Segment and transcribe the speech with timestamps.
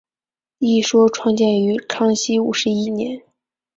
[0.57, 3.21] 一说创建于康熙五十一年。